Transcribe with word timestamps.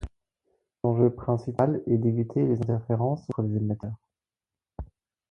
L'enjeu 0.83 1.11
principal 1.13 1.83
est 1.85 1.99
d'éviter 1.99 2.41
les 2.43 2.59
interférences 2.59 3.21
entre 3.29 3.43
les 3.43 3.57
émetteurs. 3.57 3.93